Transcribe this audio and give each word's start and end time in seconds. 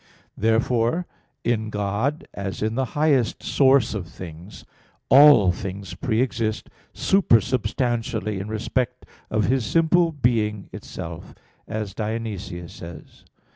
Therefore, 0.35 1.05
in 1.43 1.69
God, 1.69 2.27
as 2.33 2.63
in 2.63 2.73
the 2.73 2.85
highest 2.97 3.43
source 3.43 3.93
of 3.93 4.07
things, 4.07 4.65
all 5.09 5.51
things 5.51 5.93
pre 5.93 6.21
exist 6.23 6.71
supersubstantially 6.91 8.39
in 8.39 8.47
respect 8.47 9.05
of 9.29 9.45
His 9.45 9.63
simple 9.63 10.11
Being 10.11 10.69
itself, 10.73 11.35
as 11.67 11.93
Dionysius 11.93 12.73
says 12.73 13.03
(Div. 13.25 13.25